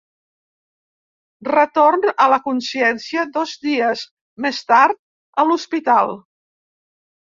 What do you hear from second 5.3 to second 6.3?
a l'hospital.